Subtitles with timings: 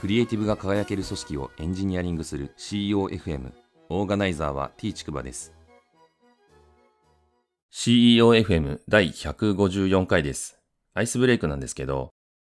[0.00, 3.52] クリエイティブが輝ける組織をエンジニアリングする CEOFM
[3.90, 5.52] オーガナイザーは T ちくばです。
[7.70, 10.58] CEOFM 第154回です。
[10.94, 12.08] アイスブレイクなんですけど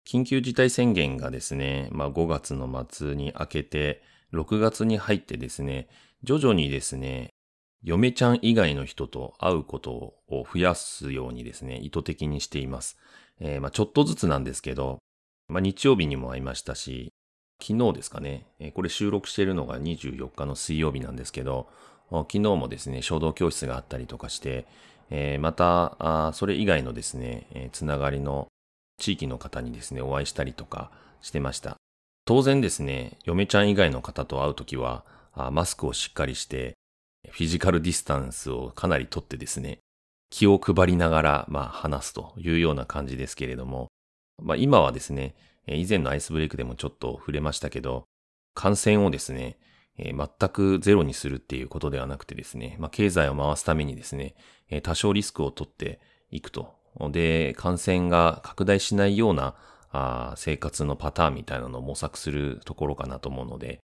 [0.08, 4.02] 緊急事態宣言がですね、まあ、5月の末に明けて
[4.34, 5.88] 6月に入ってですね
[6.24, 7.30] 徐々にですね
[7.84, 12.98] 嫁ちゃん以外の人と会うことを増やすようにですね、意図的にしています。
[13.40, 14.98] えー、まあ、ちょっとずつなんですけど、
[15.50, 17.14] まあ、日曜日にも会いましたし、
[17.62, 21.68] 昨日ですかね、これ収録しているのが24日の水曜日なんですけど、
[22.12, 24.68] 昨日もですね、衝動教室があったりとかして、
[25.40, 28.48] また、それ以外のですね、つながりの
[28.98, 30.92] 地域の方にですね、お会いしたりとか
[31.22, 31.78] してました。
[32.26, 35.04] 当然ですね、嫁ちゃん以外の方と会うときは、
[35.52, 36.74] マスクをしっかりして、
[37.30, 39.80] フィジカルディスタンスをかなりとってですね、
[40.30, 43.88] 気を配りながら、まあ、話すというような感じですけれども、
[44.42, 45.36] まあ、今はですね、
[45.68, 48.06] 以前のアイスブレイクでもちょっと触れましたけど、
[48.54, 49.58] 感染をですね、
[49.98, 50.18] 全
[50.50, 54.36] くゼロにするっていうことではなくてですね、まあ、経済を回すためにですね、
[54.84, 56.76] 多少リスクを取っていくと。
[57.12, 59.56] で、感染が拡大しないような
[60.36, 63.80] 生活のパターンみたいなのを模索するところかなと思うので、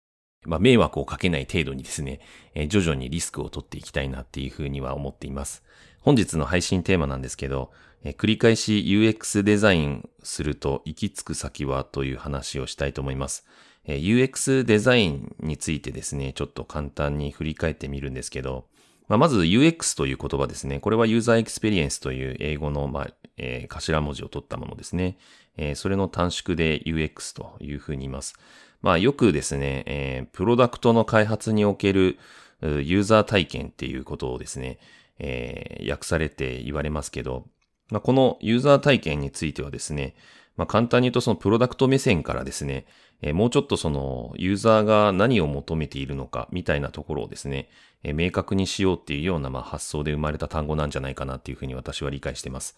[0.45, 2.21] まあ、迷惑をかけない程度にですね、
[2.53, 5.63] えー、徐々にリスクを取っていきたいなっていうふうには思っています。
[5.99, 7.71] 本日の配信テーマなんですけど、
[8.03, 13.45] え、繰り返し UX デザインすると行き着く先はという話をしたいと思います。
[13.85, 18.65] え、UX デザインについてですね、ちょっと簡単に振り返ってみるんですけど、
[19.07, 20.79] まあ、まず UX という言葉ですね。
[20.79, 25.17] これはユーザーエクスペリエンスという英語の、まあえー、頭文字を取ったものですね。
[25.55, 28.35] えー、それの短縮で UX というふうに言います。
[28.81, 32.17] まあよくですね、えー、プロダクトの開発における
[32.61, 34.79] ユーザー体験っていうことをですね、
[35.19, 37.45] えー、訳されて言われますけど、
[37.89, 40.15] まあ、このユーザー体験についてはですね、
[40.57, 42.85] まあ、簡単に言うとそのプロダクト目線からですね、
[43.21, 47.69] えー、もうちょっとそのユーザーが何を求めているのかみたいなところをですね、
[48.03, 52.77] えー、明確にしようっていうようなまあ発想で生まれた単語なんじゃないかなっていうふうに私は理解しています。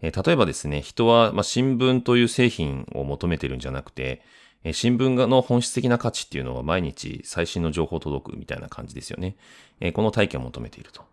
[0.00, 4.22] えー、例えばですね、人はまあ新聞という製品を求めてるんじゃなくて、
[4.72, 9.36] 新聞の本質的な価値っていうのは毎日最新の情報届くみたいな感じですよね。
[9.92, 11.04] この体験を求めていると。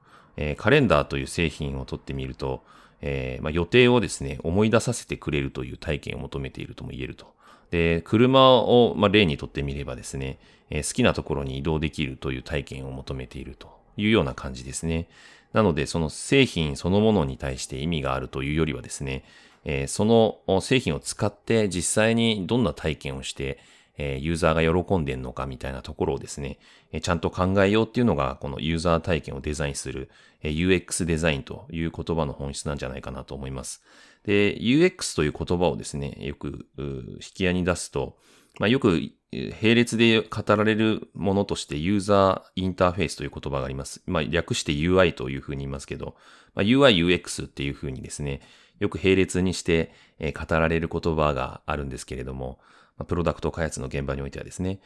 [0.57, 2.63] カレンダーという製品を取ってみると、
[3.05, 7.27] えー、まあ、予定をですね、思い出させてくれるという体験を求めているとも言えると。
[7.69, 15.09] で、車を、まあ、例にとってみればですね、えー、好きなところに移動できるという体験を求めているというような感じですね。
[15.51, 19.25] なので、その製品そのものに対して意味があるというよりはですね、
[19.65, 23.59] えー、その製品を使って実際にどんな体験をして、
[23.97, 26.59] え、ユーザーが喜んでんのかみたいなところをですね、
[26.91, 30.09] え、ちゃんと考えようっていうのが、このユーザー体験をデザインする、
[30.41, 33.83] え、UX デザインという言葉の本質なんじゃないかなと思います。
[34.25, 38.17] で、UX という言葉をですね、よく引き合いに出すと、
[38.59, 44.03] まあ、よく並列で語られるものとしてユーザーインターフェースという言葉があります。
[44.05, 46.15] まあ、略して UI というふうに言いますけど、
[46.53, 48.41] まあ、UI、UX っていうふうにですね、
[48.79, 52.59] よく並列にして、語られる言葉があるんですけれども、
[53.07, 54.79] プロダクト開発の現場においてはですね。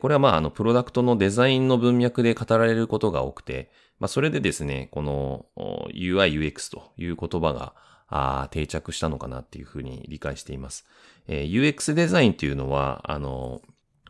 [0.00, 5.46] これはまあ、あの、プロダクトのデザインの文脈で語られることが多くて、まあ、それでですね、この
[5.94, 7.74] UI、UX という言葉が
[8.08, 10.86] あ定着したのかなっていうふうに理解しています。
[11.26, 13.62] えー、UX デザインっていうのは、あの、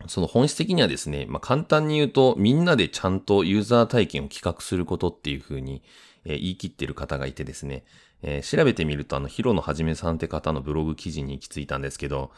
[0.06, 5.82] その本質的にはですね、まあ、簡単に言うと、みんなでちゃんとユーザー体験を企画することっていうふうに、
[6.24, 7.84] えー、言い切ってる方がいてですね、
[8.22, 12.30] えー、調べてみると、あの、ヒロのはじめさんって方のブログ記事に行き着いたんですけど、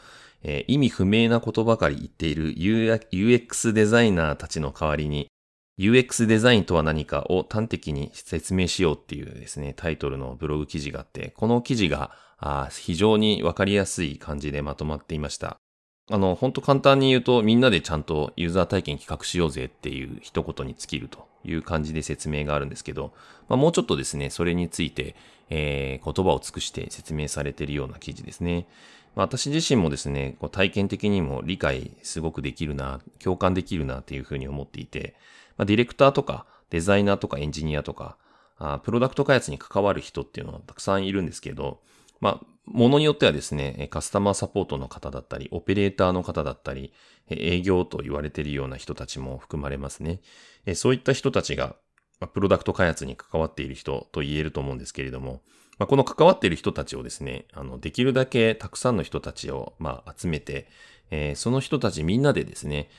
[0.43, 5.27] えー、意味不明なことばかり言っている UX デザイナーたちの代わりに、
[5.79, 15.57] UX デザインとは何かを端的に説明しようっていうですね、タイトルのブログ記事があって、この記事があ非常にわかりやすい感じでまとまっていました。
[16.11, 23.13] あの、ほんと簡単に言うと、みんなでちゃんとユーザー体験企画しようぜっていう一言に尽きるという感じで説明があるんですけど、
[23.47, 25.15] まあ、もうちょっとですね、それについて、
[25.49, 28.67] えー、言葉を尽くして説明されているような記事ですね。
[29.15, 35.15] まあ、私自身もですね、こう体験的にも理解すごくできるな、共感できるなっていうふうに思っていて、
[35.57, 38.17] まあ、ディレクターとかデザイナーとかエンジニアとか、
[38.57, 41.79] あプロダクト開発に関わる人っていうのはたくさんいるんですけど、
[42.19, 46.93] まあ、ものによってはですね、カスタマーサポートの方だったり、オペレーターの方だったり、
[47.29, 50.21] 営業と言われているような人たちも含まれますね。
[50.75, 51.75] そういった人たちが、
[52.33, 55.41] プロダクト開発に関わっている人と言えると思うんですけれども、
[55.79, 60.67] この関わっている人たちをですね、あの、できるだけたくさんの人たちを、まあ、集めて、
[61.35, 62.89] その人たちみんなでですね、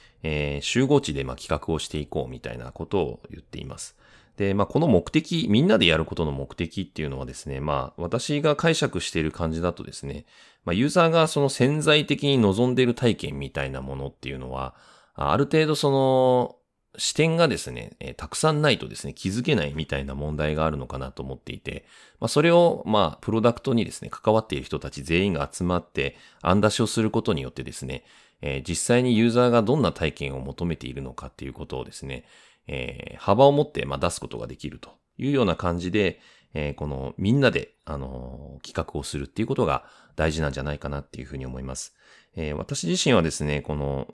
[0.61, 3.97] 集合地で、まあ、企画をしていこうみたいなことを言っています。
[4.37, 10.25] で、まあ、この目的、みんなでやることの目的っていうのはですね、まあ、私が解釈している感じだとですね、
[10.65, 14.75] まあ、ユーザーがその潜在的に望んでいる体験みたいなものっていうのは、
[15.15, 16.57] ある程度その
[16.99, 21.85] 視点がですね、えー、たくさんないとですね、気づけないみたいな問題があるのかなと思っていて、
[22.21, 28.05] まあ、それを、まあ、プロダクトにですね、関わっている人たち全員が集まって、案出しをすることによってですね、
[28.43, 32.25] えー、実際にユーザーがどんな体験を求めているのかっていうことをですね、
[32.67, 36.21] えー、幅を持って、まあ、出すことができるというような感じで、
[36.55, 39.85] えー、このみんなで、あのー、企画をするっていうことが
[40.17, 41.95] 大事なんじゃないかなっていうふうに思います。
[42.37, 44.09] えー、私自身はですね、この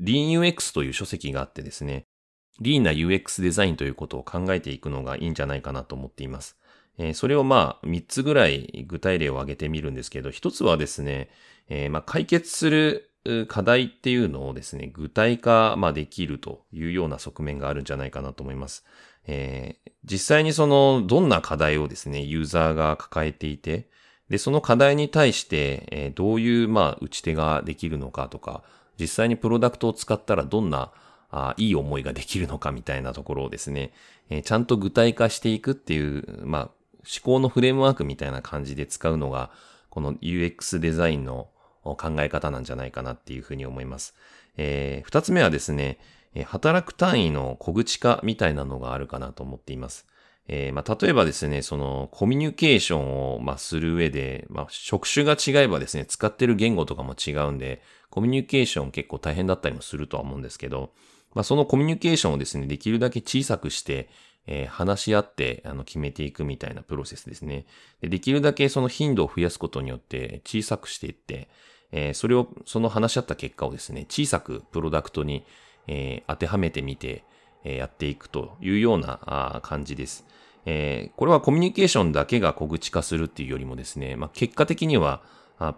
[0.00, 2.04] LeanUX という書籍があってですね、
[2.60, 6.56] リーンな UX デザインということを考えていくのがいいんじゃないかなと思っています。
[6.98, 11.28] えー、それをまあ3つぐらい具体例を挙げてみるんですけど、1つはですね、
[11.68, 13.10] えー、まあ解決する
[13.48, 18.84] 課題っていうのをですね、具体化、まあ、できるというような側面があるんじゃないかなと思います。
[19.26, 23.88] えー、実際にその、どんな課題をですね、ユーザーが抱えていて、
[24.28, 28.62] で、その課題に対して、えー、どういう、まあ、打ち手ができるのかとか、
[28.98, 30.92] 実際にプロダクトを使ったらどんな、
[31.30, 33.92] あいい思いができるのかみたいなところをですね、
[34.30, 39.50] えー、ちゃんと具体化していくっていう、まあ、思考のフレームワークみたいな感じで使うのが、
[39.90, 41.48] この UX デザインの
[41.94, 44.14] 考え方なんじゃないかなっていうふうに思います。
[44.56, 45.98] えー、二つ目はですね、
[46.44, 50.06] 働く単位の小口化みたいなのがあるかなと思っています。
[50.48, 60.92] えー、まあ、例えばですね、そのコミュニケーションを、まあ、する上で、まあ、職種が違えばですね、使ってる言語とかも違うんで、コミュニケーション結構大変だったりもするとは思うんですけど、
[61.34, 64.08] まあ、そのコミュニケーションをですね、できるだけ小さくして、
[64.46, 67.66] えー、話し合ってあの決めていくみたいなプロセスですね
[68.00, 68.08] で。
[68.08, 71.48] できるだけその頻度を増やすことによって小さくしていって、
[71.92, 75.44] えー、それを、その話し合った結果をですね、小さくプロダクトに、
[75.86, 77.24] えー、当てはめてみて、
[77.64, 80.26] えー、やっていくというようなあ感じです。
[80.66, 85.22] え、これはコミュニケーションだけが小口化するっていうよりもですね、まあ、結果的には、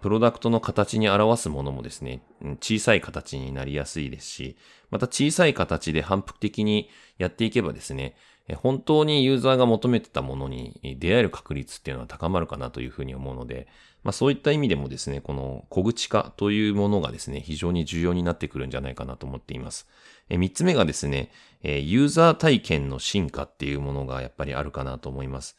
[0.01, 2.21] プロダクトの形に表すものもですね、
[2.59, 4.57] 小さい形になりやすいですし、
[4.91, 8.15] また小さい形で反復的にやっていけばですね、
[8.57, 13.67] 本当にユーザーが求めてたものに出会える確率っていうのは高まるかなというふうに思うので、
[14.03, 19.87] まあそういった意味でもですね、この小口化というものがですね、非常に重要になってくるんじゃないかなと思っています。
[20.29, 21.31] 三つ目がですね、
[21.61, 25.57] ユーザー体験の進化っていうものがやっぱりあるかなと思います。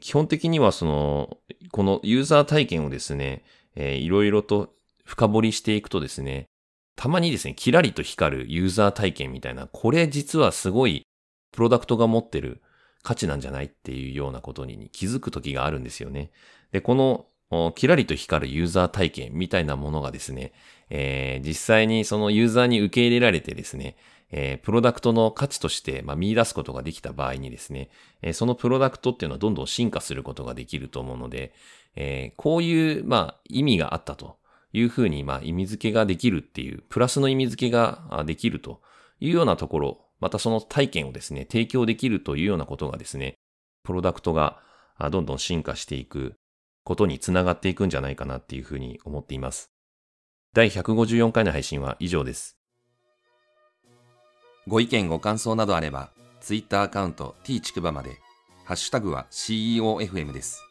[0.00, 1.38] 基本的にはその、
[1.72, 3.42] このユーザー体験をですね、
[3.74, 4.74] いろいろと
[5.04, 6.46] 深掘りしていくとですね、
[6.94, 11.04] たまにですね、キラリと光るユーザー体験みたいな、これ実はすごい
[11.52, 12.62] プロダクトが持ってる
[13.02, 16.30] 価値なんじゃないっていうようなことに気づく時があるんですよね。
[16.72, 20.52] で、このキラリと光るユーザー体験みたいなものがですね、
[20.90, 23.96] えー、実際にそのユーザーに受け入れられてですね、
[24.30, 27.88] えー、プロダクトの価値として、まあ、見出すことができた場合にですね、
[28.20, 31.54] えー、そのプロダクトっていうのはどんどん進化することができると思うので、
[31.96, 34.36] えー、こういう、まあ、意味があったと
[34.74, 38.82] いうふうに、まあ、意味付けができるっていう、プラスの意味付けができると
[39.20, 43.34] いうようなところ、またその体験をですね、提供できるというようなことがですね、
[43.84, 44.60] プロダクトが
[45.10, 46.34] どんどん進化していく
[46.84, 49.70] ことにつながっていくんじゃないかなっていうふうに思っています。
[50.54, 52.56] 第154回の配信は以上です。
[54.66, 56.10] ご意見ご感想などあれば、
[56.40, 58.18] Twitter アカウント t ちくばまで、
[58.64, 60.67] ハッシュタグは CEOFM です。